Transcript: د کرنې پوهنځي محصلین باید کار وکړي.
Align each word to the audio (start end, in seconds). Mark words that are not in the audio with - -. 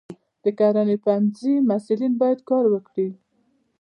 د 0.43 0.45
کرنې 0.59 0.97
پوهنځي 1.03 1.53
محصلین 1.69 2.13
باید 2.21 2.39
کار 2.49 2.65
وکړي. 2.69 3.09